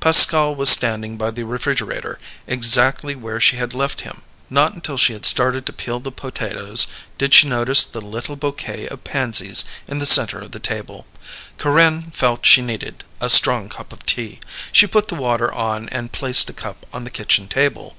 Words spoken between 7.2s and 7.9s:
she notice